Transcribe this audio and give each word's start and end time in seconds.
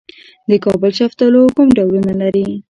د 0.49 0.51
کابل 0.65 0.91
شفتالو 0.99 1.41
کوم 1.55 1.67
ډولونه 1.77 2.11
لري؟ 2.21 2.45